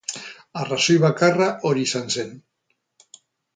[0.61, 2.35] Arrazoi bakarra hori izan zen.